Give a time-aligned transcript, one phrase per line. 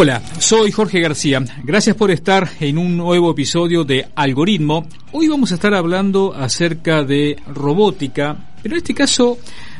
[0.00, 1.42] Hola, soy Jorge García.
[1.64, 4.86] Gracias por estar en un nuevo episodio de Algoritmo.
[5.10, 9.38] Hoy vamos a estar hablando acerca de robótica, pero en este caso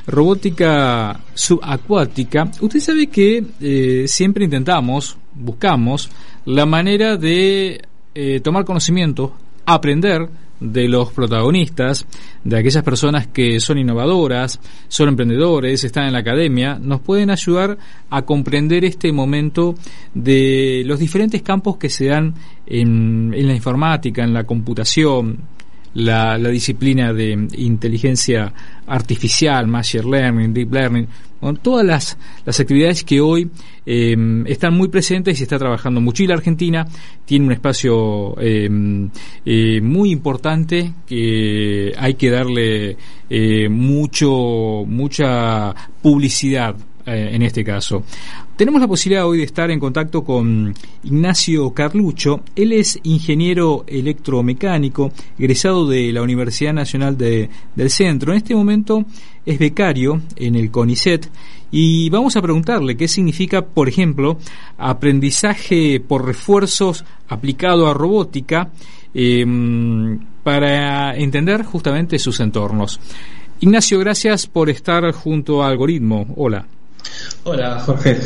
[0.08, 2.50] robótica subacuática.
[2.60, 6.10] Usted sabe que eh, siempre intentamos, buscamos
[6.46, 7.80] la manera de
[8.12, 10.28] eh, tomar conocimiento, aprender
[10.60, 12.06] de los protagonistas,
[12.44, 17.78] de aquellas personas que son innovadoras, son emprendedores, están en la academia, nos pueden ayudar
[18.10, 19.74] a comprender este momento
[20.14, 22.34] de los diferentes campos que se dan
[22.66, 25.38] en, en la informática, en la computación,
[25.94, 28.52] la, la, disciplina de inteligencia
[28.86, 31.08] artificial, machine learning, deep learning,
[31.40, 33.50] con todas las, las actividades que hoy
[33.86, 36.22] eh, están muy presentes y se está trabajando mucho.
[36.22, 36.86] Y la Argentina
[37.24, 38.68] tiene un espacio eh,
[39.44, 42.96] eh, muy importante que hay que darle
[43.30, 46.74] eh, mucho, mucha publicidad
[47.08, 48.04] eh, en este caso.
[48.56, 52.42] Tenemos la posibilidad hoy de estar en contacto con Ignacio Carlucho.
[52.54, 58.32] Él es ingeniero electromecánico, egresado de la Universidad Nacional de, del Centro.
[58.32, 59.04] En este momento
[59.46, 61.30] es becario en el CONICET
[61.70, 64.38] y vamos a preguntarle qué significa, por ejemplo,
[64.76, 68.70] aprendizaje por refuerzos aplicado a robótica
[69.14, 69.46] eh,
[70.42, 73.00] para entender justamente sus entornos.
[73.60, 76.26] Ignacio, gracias por estar junto a Algoritmo.
[76.36, 76.66] Hola.
[77.44, 78.18] Hola, Jorge.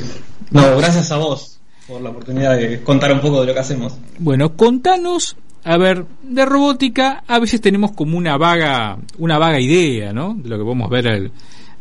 [0.50, 3.96] No, gracias a vos por la oportunidad de contar un poco de lo que hacemos.
[4.18, 10.12] Bueno, contanos, a ver, de robótica a veces tenemos como una vaga, una vaga idea,
[10.12, 10.34] ¿no?
[10.34, 11.32] De lo que podemos ver el,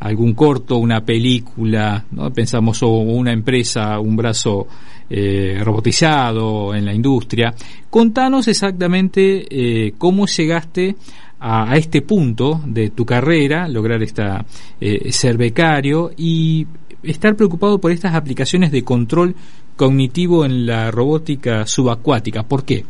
[0.01, 2.31] algún corto, una película, ¿no?
[2.33, 4.67] Pensamos o una empresa, un brazo
[5.09, 7.53] eh, robotizado en la industria.
[7.89, 10.95] Contanos exactamente eh, cómo llegaste
[11.41, 14.45] a, este punto de tu carrera, lograr esta
[14.79, 16.67] eh, ser becario y
[17.03, 19.35] estar preocupado por estas aplicaciones de control
[19.75, 22.43] cognitivo en la robótica subacuática.
[22.43, 22.85] ¿Por qué?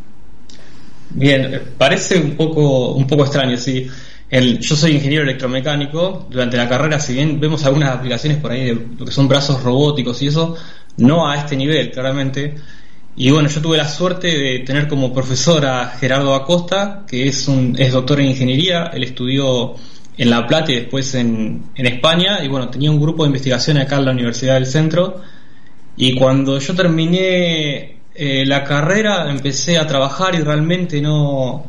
[1.11, 3.87] Bien, parece un poco, un poco extraño, sí.
[4.29, 6.27] Yo soy ingeniero electromecánico.
[6.29, 9.61] Durante la carrera, si bien vemos algunas aplicaciones por ahí de lo que son brazos
[9.61, 10.55] robóticos y eso,
[10.97, 12.55] no a este nivel, claramente.
[13.15, 17.47] Y bueno, yo tuve la suerte de tener como profesor a Gerardo Acosta, que es
[17.47, 18.85] un es doctor en ingeniería.
[18.93, 19.75] Él estudió
[20.17, 22.43] en La Plata y después en, en, España.
[22.43, 25.21] Y bueno, tenía un grupo de investigación acá en la Universidad del Centro.
[25.97, 31.65] Y cuando yo terminé eh, la carrera, empecé a trabajar y realmente no,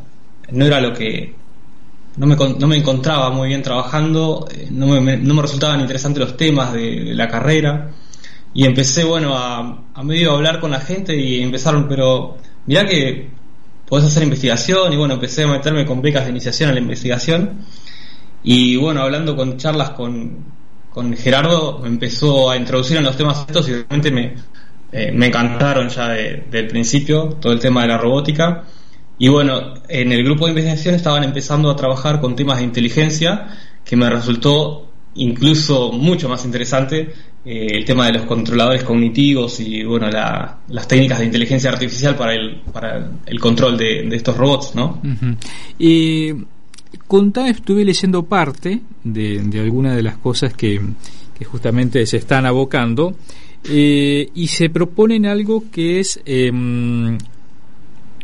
[0.49, 1.35] no era lo que.
[2.15, 6.21] No me, no me encontraba muy bien trabajando, eh, no me, no me resultaban interesantes
[6.21, 7.89] los temas de, de la carrera.
[8.53, 13.29] Y empecé, bueno, a, a medio hablar con la gente y empezaron, pero mirá que
[13.87, 14.93] podés hacer investigación.
[14.93, 17.65] Y bueno, empecé a meterme con becas de iniciación a la investigación.
[18.43, 20.45] Y bueno, hablando con charlas con,
[20.89, 24.35] con Gerardo, me empezó a introducir en los temas estos y realmente me,
[24.91, 28.63] eh, me encantaron ya de, del principio todo el tema de la robótica.
[29.17, 33.47] Y bueno, en el grupo de investigación estaban empezando a trabajar con temas de inteligencia
[33.85, 37.13] que me resultó incluso mucho más interesante
[37.45, 42.15] eh, el tema de los controladores cognitivos y bueno la, las técnicas de inteligencia artificial
[42.15, 45.01] para el para el control de, de estos robots, ¿no?
[45.03, 46.45] Uh -huh.
[47.63, 50.81] Estuve leyendo parte de, de algunas de las cosas que,
[51.37, 53.15] que, justamente se están abocando
[53.69, 56.51] eh, y se proponen algo que es eh,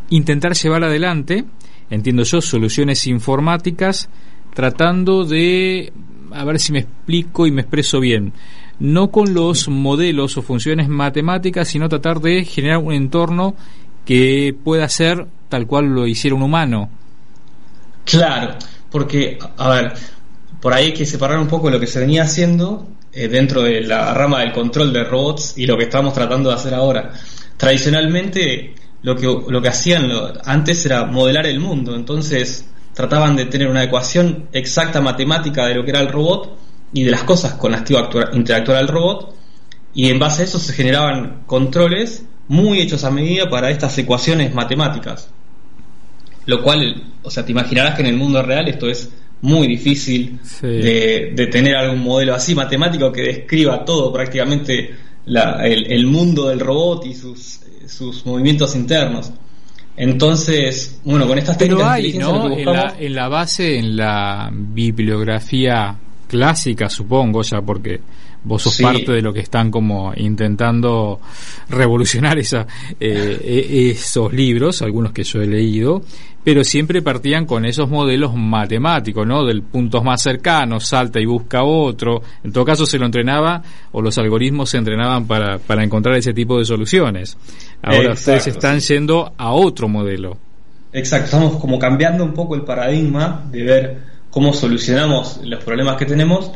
[0.10, 1.46] intentar llevar adelante,
[1.90, 4.10] entiendo yo, soluciones informáticas
[4.54, 5.94] tratando de,
[6.32, 8.34] a ver si me explico y me expreso bien,
[8.80, 13.56] no con los modelos o funciones matemáticas, sino tratar de generar un entorno
[14.06, 16.90] que pueda ser tal cual lo hiciera un humano.
[18.06, 18.56] Claro,
[18.90, 19.94] porque, a ver,
[20.62, 23.82] por ahí hay que separar un poco lo que se venía haciendo eh, dentro de
[23.82, 27.12] la rama del control de robots y lo que estamos tratando de hacer ahora.
[27.58, 30.10] Tradicionalmente, lo que, lo que hacían
[30.46, 35.84] antes era modelar el mundo, entonces trataban de tener una ecuación exacta matemática de lo
[35.84, 36.58] que era el robot
[36.94, 39.36] y de las cosas con las que iba a interactuar el robot,
[39.94, 44.54] y en base a eso se generaban controles muy hechos a medida para estas ecuaciones
[44.54, 45.30] matemáticas.
[46.46, 49.10] Lo cual, o sea, te imaginarás que en el mundo real esto es
[49.42, 50.68] muy difícil sí.
[50.68, 54.96] de, de, tener algún modelo así matemático que describa todo prácticamente
[55.26, 59.32] la, el, el, mundo del robot y sus, sus movimientos internos.
[59.96, 62.58] Entonces, bueno, con estas técnicas Pero hay, ¿no?
[62.58, 65.98] En la, en la, base, en la bibliografía
[66.30, 68.00] clásica, supongo, ya porque
[68.44, 71.20] vos sos parte de lo que están como intentando
[71.70, 72.66] revolucionar esa,
[73.00, 76.02] eh, e, esos libros, algunos que yo he leído,
[76.44, 79.44] pero siempre partían con esos modelos matemáticos, ¿no?
[79.44, 82.22] Del punto más cercano, salta y busca otro.
[82.44, 83.62] En todo caso se lo entrenaba
[83.92, 87.38] o los algoritmos se entrenaban para, para encontrar ese tipo de soluciones.
[87.82, 90.38] Ahora ustedes están yendo a otro modelo.
[90.94, 93.98] Exacto, estamos como cambiando un poco el paradigma de ver
[94.30, 96.52] cómo solucionamos los problemas que tenemos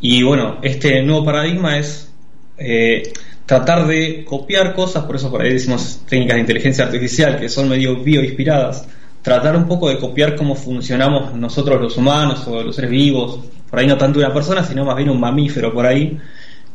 [0.00, 2.12] y bueno, este nuevo paradigma es
[2.58, 3.12] eh,
[3.46, 7.68] tratar de copiar cosas, por eso por ahí decimos técnicas de inteligencia artificial que son
[7.68, 8.86] medio bioinspiradas,
[9.22, 13.78] tratar un poco de copiar cómo funcionamos nosotros los humanos o los seres vivos, por
[13.78, 16.18] ahí no tanto una persona, sino más bien un mamífero por ahí,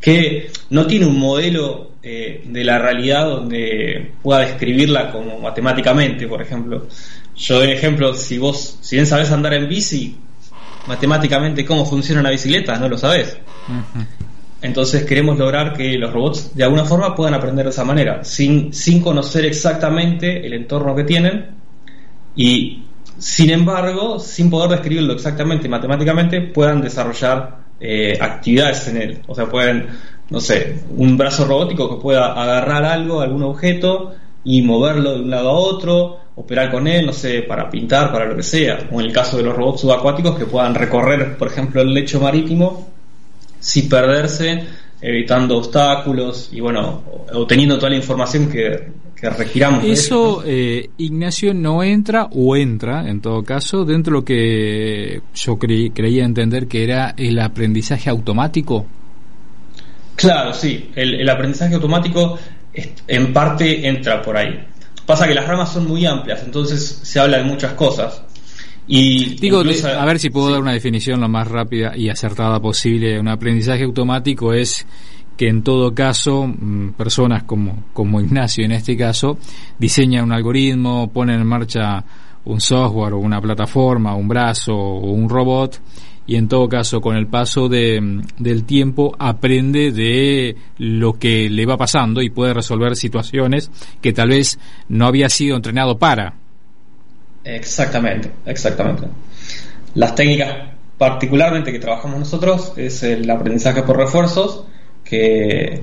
[0.02, 6.42] que no tiene un modelo eh, de la realidad donde pueda describirla como matemáticamente, por
[6.42, 6.88] ejemplo.
[7.36, 10.18] Yo doy ejemplo, si vos, si bien sabes andar en bici,
[10.88, 13.38] matemáticamente cómo funciona una bicicleta, no lo sabes.
[14.62, 18.74] Entonces queremos lograr que los robots de alguna forma puedan aprender de esa manera, sin,
[18.74, 21.48] sin conocer exactamente el entorno que tienen
[22.36, 22.84] y
[23.18, 29.22] sin embargo, sin poder describirlo exactamente matemáticamente, puedan desarrollar eh, actividades en él.
[29.28, 29.88] O sea, pueden,
[30.30, 35.30] no sé, un brazo robótico que pueda agarrar algo, algún objeto y moverlo de un
[35.30, 39.00] lado a otro, operar con él, no sé, para pintar, para lo que sea, o
[39.02, 42.88] en el caso de los robots subacuáticos que puedan recorrer, por ejemplo, el lecho marítimo
[43.60, 44.64] sin perderse,
[45.02, 47.04] evitando obstáculos y bueno,
[47.34, 48.88] obteniendo toda la información que,
[49.20, 49.84] que requiramos.
[49.84, 55.60] Eso, eh, Ignacio, no entra o entra, en todo caso, dentro de lo que yo
[55.60, 58.86] creía entender que era el aprendizaje automático.
[60.16, 62.40] Claro, sí, el, el aprendizaje automático
[63.08, 64.69] en parte entra por ahí.
[65.10, 68.22] Pasa que las ramas son muy amplias, entonces se habla de muchas cosas.
[68.86, 73.20] Y Digo, a ver si puedo dar una definición lo más rápida y acertada posible.
[73.20, 74.86] Un aprendizaje automático es
[75.36, 79.40] que en todo caso mm, personas como, como Ignacio en este caso
[79.80, 82.06] diseñan un algoritmo, ponen en marcha
[82.46, 85.82] un software o una plataforma, un brazo o un robot
[86.30, 91.66] y en todo caso con el paso de, del tiempo aprende de lo que le
[91.66, 94.60] va pasando y puede resolver situaciones que tal vez
[94.90, 96.36] no había sido entrenado para.
[97.44, 99.08] Exactamente, exactamente.
[99.96, 104.66] Las técnicas particularmente que trabajamos nosotros es el aprendizaje por refuerzos,
[105.04, 105.82] que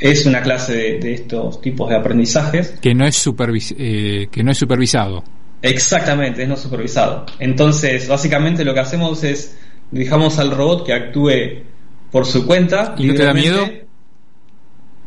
[0.00, 2.78] es una clase de, estos tipos de aprendizajes.
[2.80, 5.22] Que no es, supervis eh, que no es supervisado.
[5.60, 7.26] Exactamente, es no supervisado.
[7.38, 9.58] Entonces, básicamente lo que hacemos es
[9.90, 11.64] dejamos al robot que actúe
[12.10, 12.94] por su cuenta.
[12.98, 13.66] ¿Y no te da miedo?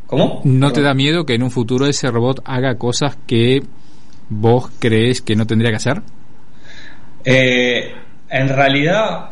[0.07, 0.41] ¿Cómo?
[0.43, 3.61] ¿No te da miedo que en un futuro ese robot haga cosas que
[4.29, 6.01] vos crees que no tendría que hacer?
[7.23, 7.91] Eh,
[8.29, 9.29] en realidad,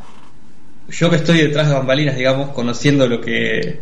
[0.89, 3.79] yo que estoy detrás de bambalinas, digamos, conociendo lo que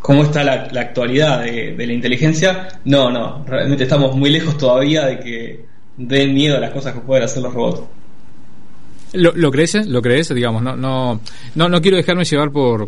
[0.00, 5.06] cómo está la, actualidad de, de, la inteligencia, no, no, realmente estamos muy lejos todavía
[5.06, 5.64] de que
[5.96, 7.82] den miedo a las cosas que pueden hacer los robots.
[9.14, 9.86] ¿Lo, lo crees?
[9.86, 10.34] ¿Lo crees?
[10.34, 11.20] Digamos, no, no,
[11.54, 12.86] no, no quiero dejarme llevar por,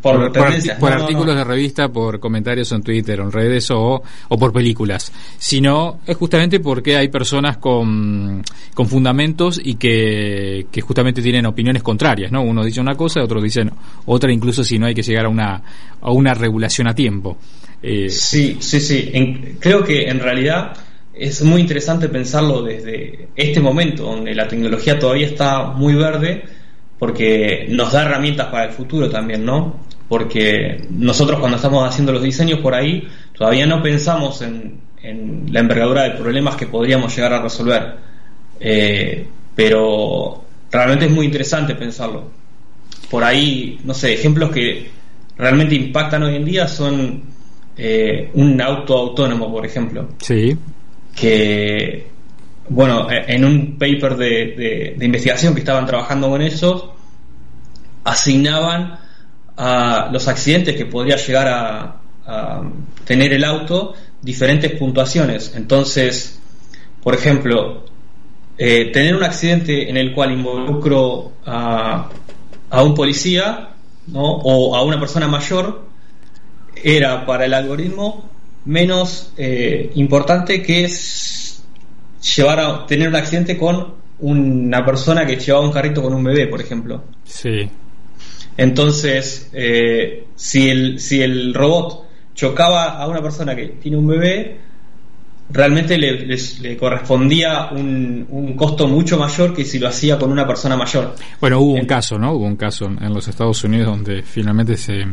[0.00, 5.12] por, por, artículos de revista, por comentarios en Twitter, en redes o, o por películas,
[5.38, 8.42] sino es justamente porque hay personas con,
[8.74, 12.42] con fundamentos y que, que justamente tienen opiniones contrarias, ¿no?
[12.42, 13.62] Uno dice una cosa, otro dice
[14.06, 15.62] otra, incluso si no hay que llegar a una,
[16.00, 17.36] a una regulación a tiempo.
[17.82, 19.12] Eh, sí, sí, sí.
[19.60, 20.76] creo que en realidad
[21.18, 26.44] es muy interesante pensarlo desde este momento, donde la tecnología todavía está muy verde,
[26.98, 29.80] porque nos da herramientas para el futuro también, ¿no?
[30.08, 34.86] Porque nosotros cuando estamos haciendo los diseños por ahí, todavía no pensamos en,
[35.50, 37.94] la envergadura de problemas que podríamos llegar a resolver.
[38.60, 42.30] Eh, pero realmente es muy interesante pensarlo.
[43.10, 44.90] Por ahí, no sé, ejemplos que
[45.36, 47.22] realmente impactan hoy en día son
[47.76, 50.08] eh, un auto autónomo, por ejemplo.
[50.20, 50.56] Sí
[51.18, 52.06] que,
[52.68, 56.84] bueno, en un paper de, investigación que estaban trabajando con ellos,
[58.04, 58.98] asignaban
[59.56, 61.94] a los accidentes que podría llegar a,
[63.06, 65.54] tener el auto diferentes puntuaciones.
[65.56, 66.38] Entonces,
[67.02, 67.86] por ejemplo,
[68.58, 72.10] eh, tener un accidente en el cual involucro a,
[72.68, 73.70] a un policía
[74.08, 74.20] ¿no?
[74.20, 75.88] o a una persona mayor
[76.84, 78.27] era para el algoritmo
[78.64, 81.62] menos eh, importante que es
[82.36, 86.46] llevar a tener un accidente con una persona que llevaba un carrito con un bebé,
[86.46, 87.04] por ejemplo.
[87.24, 87.68] Sí.
[88.56, 94.58] Entonces, eh, si, el, si el robot chocaba a una persona que tiene un bebé,
[95.50, 100.76] realmente le, correspondía un, un, costo mucho mayor que si lo hacía con una persona
[100.76, 101.14] mayor.
[101.40, 102.32] Bueno, hubo un caso, ¿no?
[102.32, 105.04] Hubo un caso en los Estados Unidos donde finalmente se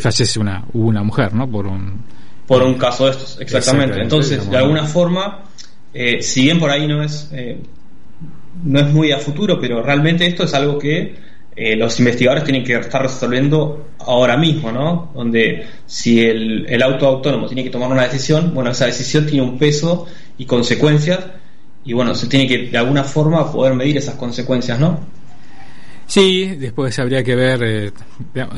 [0.00, 1.50] fallece una, una mujer, ¿no?
[1.50, 2.04] Por un,
[2.46, 4.00] por un caso de estos, exactamente.
[4.00, 5.44] Entonces, de alguna forma,
[5.92, 7.58] eh, si bien por ahí no es, eh,
[8.64, 11.14] no es muy a futuro, pero realmente esto es algo que
[11.56, 15.10] eh, los investigadores tienen que estar resolviendo ahora mismo, ¿no?
[15.14, 19.42] Donde si el, el auto autónomo tiene que tomar una decisión, bueno, esa decisión tiene
[19.42, 20.06] un peso
[20.38, 21.20] y consecuencias,
[21.84, 25.00] y bueno, se tiene que de alguna forma poder medir esas consecuencias, ¿no?
[26.06, 27.92] Sí, después habría que ver, eh,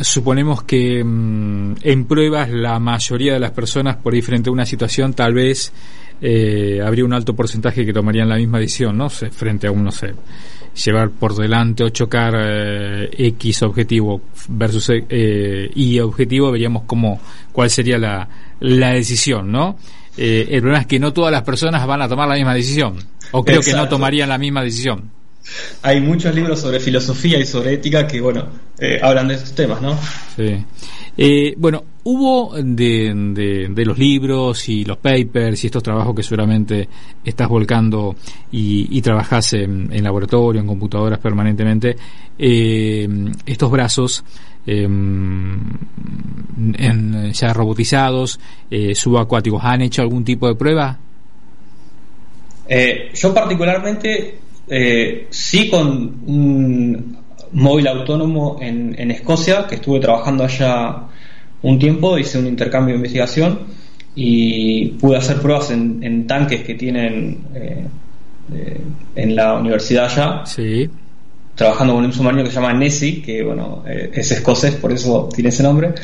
[0.02, 4.66] suponemos que mm, en pruebas la mayoría de las personas por ahí frente a una
[4.66, 5.72] situación tal vez
[6.20, 9.08] eh, habría un alto porcentaje que tomarían la misma decisión, ¿no?
[9.08, 10.14] Frente a un, no sé,
[10.84, 17.20] llevar por delante o chocar eh, X objetivo versus eh, Y objetivo, veríamos cómo,
[17.52, 18.28] cuál sería la,
[18.60, 19.76] la decisión, ¿no?
[20.16, 22.96] Eh, el problema es que no todas las personas van a tomar la misma decisión,
[23.30, 25.10] o creo que no tomarían la misma decisión.
[25.82, 28.46] Hay muchos libros sobre filosofía y sobre ética que, bueno,
[29.02, 29.98] hablan de estos temas, ¿no?
[30.36, 31.54] Sí.
[31.56, 36.88] bueno, hubo de, de, los libros y los papers y estos trabajos que seguramente
[37.22, 38.16] estás volcando
[38.50, 41.96] y, y trabajas en, laboratorio, en computadoras permanentemente,
[42.38, 43.06] eh,
[43.44, 44.24] estos brazos
[44.66, 45.60] em,
[46.78, 48.40] en, ya robotizados,
[48.70, 50.98] eh, subacuáticos, ¿han hecho algún tipo de prueba?
[52.66, 54.38] Eh, yo particularmente
[55.30, 57.18] sí con un
[57.52, 61.08] móvil autónomo en, en Escocia, que estuve trabajando allá
[61.62, 63.60] un tiempo, hice un intercambio de investigación
[64.14, 67.86] y pude hacer pruebas en, tanques que tienen eh,
[69.14, 70.46] en la universidad ya.
[70.46, 70.88] Sí.
[71.54, 75.28] Trabajando con un submarino que se llama Nessie, que bueno, eh, es escocés, por eso
[75.34, 75.94] tiene ese nombre.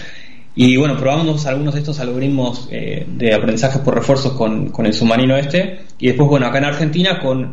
[0.57, 4.95] Y bueno, probamos algunos de estos algoritmos eh, de aprendizaje por refuerzos con, con, el
[4.95, 5.81] submarino este.
[5.99, 7.53] Y después, bueno, acá en Argentina con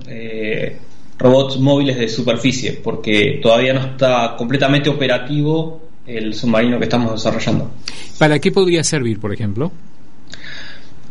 [1.22, 7.72] robots móviles de superficie, porque todavía no está completamente operativo el submarino que estamos desarrollando.
[8.18, 9.72] ¿Para qué podría servir, por ejemplo?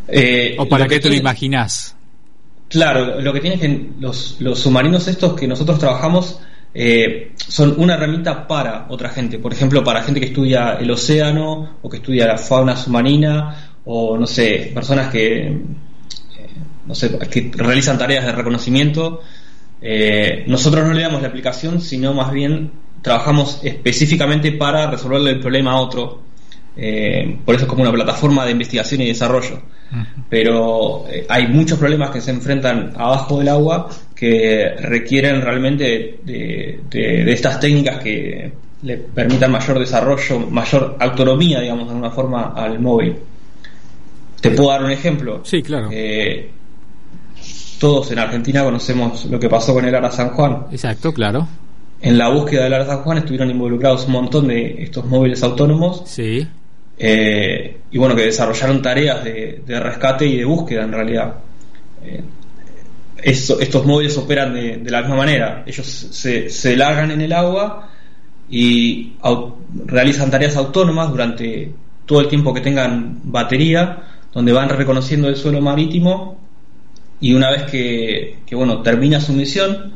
[0.09, 1.95] Eh, ¿O para qué te lo imaginas?
[2.69, 6.41] Claro, lo que tiene es que los, los submarinos estos que nosotros trabajamos
[6.73, 9.39] eh, son una herramienta para otra gente.
[9.39, 14.17] Por ejemplo, para gente que estudia el océano o que estudia la fauna submarina o,
[14.17, 15.63] no sé, personas que, eh,
[16.87, 19.21] no sé, que realizan tareas de reconocimiento.
[20.47, 22.71] Nosotros no le damos la aplicación, sino más bien
[23.03, 26.21] trabajamos específicamente para resolverle el problema a otro.
[26.77, 29.61] Eh, por eso es como una plataforma de investigación y desarrollo.
[30.29, 36.81] Pero eh, hay muchos problemas que se enfrentan abajo del agua que requieren realmente de,
[37.27, 43.17] estas técnicas que le permitan mayor desarrollo, mayor autonomía, digamos, de alguna forma al móvil.
[44.41, 45.41] ¿Te puedo dar un ejemplo?
[45.45, 45.89] Sí, claro.
[45.93, 46.51] Eh,
[47.81, 50.67] todos en Argentina conocemos lo que pasó con el Ara San Juan.
[50.71, 51.49] Exacto, claro
[52.01, 56.03] en la búsqueda del Ara San Juan estuvieron involucrados un montón de estos móviles autónomos.
[56.07, 56.47] Sí.
[56.99, 61.35] Eh, y bueno, que desarrollaron tareas de, rescate y de búsqueda en realidad.
[62.03, 62.23] Eh,
[63.23, 65.63] estos móviles operan de, la misma manera.
[65.67, 67.91] Ellos se, se largan en el agua
[68.49, 69.13] y
[69.85, 71.71] realizan tareas autónomas durante
[72.07, 76.39] todo el tiempo que tengan batería, donde van reconociendo el suelo marítimo
[77.21, 79.95] y una vez que, que bueno, termina su misión,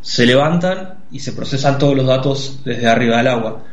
[0.00, 3.64] se levantan y se procesan todos los datos desde arriba del agua.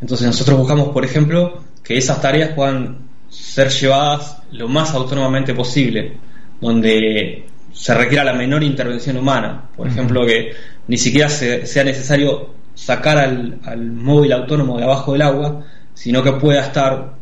[0.00, 6.16] Entonces nosotros buscamos, por ejemplo, que esas tareas puedan ser llevadas lo más autónomamente posible,
[6.60, 9.68] donde se requiera la menor intervención humana.
[9.76, 10.52] Por ejemplo, que
[10.86, 13.58] ni siquiera sea necesario sacar al,
[13.92, 17.14] móvil autónomo de abajo del agua, sino que pueda estar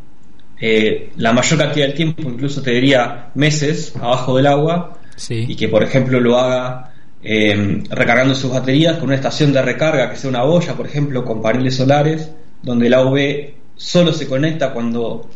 [0.60, 4.98] eh, la mayor cantidad del tiempo, incluso te diría meses, abajo del agua,
[5.30, 10.10] y que, por ejemplo, lo haga eh, recargando sus baterías con una estación de recarga
[10.10, 12.30] que sea una boya, por ejemplo, con paneles solares,
[12.62, 13.18] donde el AV
[13.76, 15.28] solo se conecta cuando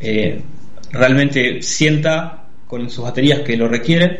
[0.00, 0.40] eh,
[0.92, 4.18] realmente sienta con sus baterías que lo requieren,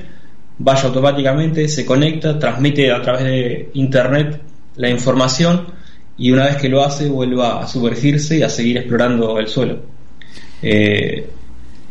[0.59, 4.41] vaya automáticamente, se conecta, transmite a través de internet
[4.77, 5.67] la información
[6.19, 9.81] y una vez que lo hace vuelve a sumergirse y a seguir explorando el suelo.
[10.63, 11.29] Eh,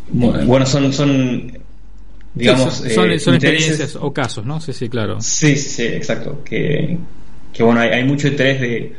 [0.09, 1.64] bueno, son
[2.35, 4.59] digamos, son, eh, experiencias o casos, ¿no?
[4.59, 5.19] Sí, sí, claro.
[5.21, 6.43] Sí, sí, exacto.
[6.43, 6.97] Que,
[7.51, 8.95] que bueno, hay, mucho interés de,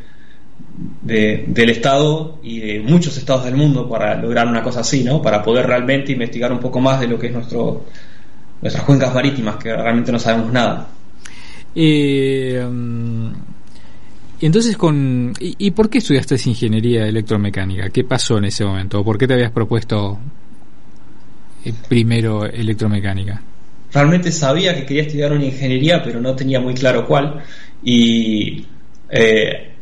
[1.02, 5.20] de, del Estado y de muchos estados del mundo para lograr una cosa así, ¿no?
[5.20, 7.84] Para poder realmente investigar un poco más de lo que es nuestro
[8.62, 10.88] nuestras cuencas marítimas, que realmente no sabemos nada.
[11.74, 12.66] Eh,
[14.38, 17.88] y entonces, con, y, por qué estudiaste ingeniería electromecánica?
[17.88, 19.02] ¿Qué pasó en ese momento?
[19.02, 20.18] ¿Por qué te habías propuesto
[21.88, 23.42] primero electromecánica?
[23.92, 27.42] Realmente sabía que quería estudiar una ingeniería, pero no tenía muy claro cuál.
[27.82, 28.66] Y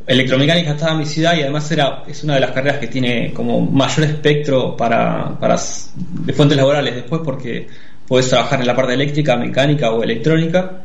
[0.06, 3.32] electromecánica estaba en mi ciudad y además era es una de las carreras que tiene
[3.32, 5.56] como mayor espectro para, para
[5.96, 7.66] de fuentes laborales después porque
[8.06, 10.82] puedes trabajar en la parte eléctrica, mecánica o electrónica,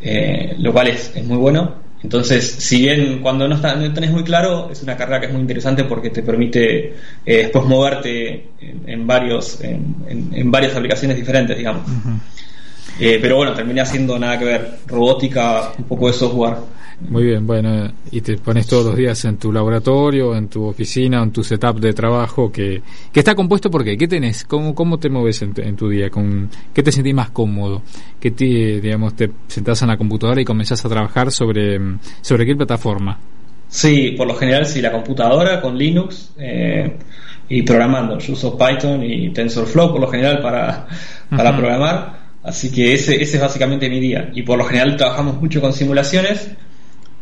[0.00, 1.83] eh, lo cual es, es, muy bueno.
[2.04, 5.32] Entonces, si bien cuando no, está, no tenés muy claro, es una carrera que es
[5.32, 6.88] muy interesante porque te permite
[7.24, 11.82] eh, después moverte en, varios en, en, varias aplicaciones diferentes, digamos.
[12.98, 16.54] Eh, pero bueno, terminé haciendo nada que ver, robótica, un poco de software.
[17.08, 21.22] Muy bien, bueno, y te pones todos los días en tu laboratorio, en tu oficina,
[21.22, 23.96] en tu setup de trabajo, que, que está compuesto por qué?
[23.96, 24.44] ¿Qué tenés?
[24.44, 26.08] ¿Cómo, cómo te mueves en, tu día?
[26.08, 27.82] ¿Con, ¿Qué te sentís más cómodo?
[28.20, 31.78] ¿Qué te, digamos, te sentás en la computadora y comenzás a trabajar sobre,
[32.20, 33.18] sobre qué plataforma?
[33.68, 36.96] Sí, por lo general sí, la computadora con Linux eh,
[37.48, 38.18] y programando.
[38.18, 40.86] Yo uso Python y TensorFlow por lo general para,
[41.28, 42.23] para programar.
[42.44, 44.30] Así que ese, ese es básicamente mi día.
[44.34, 46.50] Y por lo general trabajamos mucho con simulaciones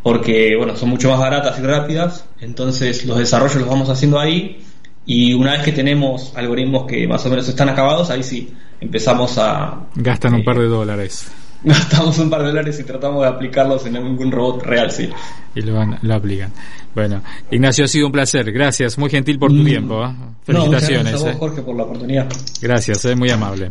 [0.02, 4.60] porque bueno, son mucho más baratas y rápidas, entonces los desarrollos los vamos haciendo ahí
[5.06, 9.38] y una vez que tenemos algoritmos que más o menos están acabados, ahí sí empezamos
[9.38, 9.86] a...
[9.94, 11.30] Gastan un eh, par de dólares.
[11.64, 15.08] Gastamos un par de dólares y tratamos de aplicarlos en algún robot real, sí.
[15.54, 16.50] Y lo, van, lo aplican.
[16.94, 18.50] Bueno, Ignacio, ha sido un placer.
[18.50, 19.64] Gracias, muy gentil por tu mm.
[19.64, 20.04] tiempo.
[20.04, 20.10] ¿eh?
[20.44, 21.12] Felicitaciones.
[21.12, 21.38] gracias a vos, ¿eh?
[21.38, 22.28] Jorge, por la oportunidad.
[22.60, 23.70] Gracias, es muy amable.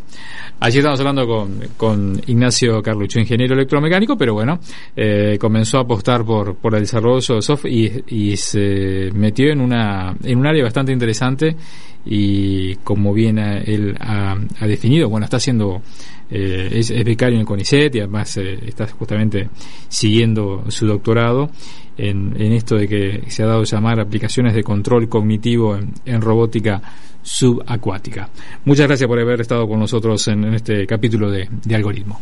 [0.60, 4.60] Allí estamos hablando con, con Ignacio Carlucho, ingeniero electromecánico, pero bueno,
[4.96, 9.60] eh, comenzó a apostar por, por el desarrollo de software y, y se metió en
[9.60, 11.56] una en un área bastante interesante
[12.05, 15.81] y como bien él ha, definido, bueno, está haciendo,
[16.29, 19.50] eh, es, becario en el CONICET y además eh, está justamente
[19.88, 21.50] siguiendo su doctorado
[21.98, 26.22] en, en, esto de que se ha dado a llamar aplicaciones de control cognitivo en,
[26.22, 26.81] robótica
[27.22, 28.29] subacuática.
[28.65, 32.20] Muchas gracias por haber estado con nosotros en, este capítulo de, de algoritmo.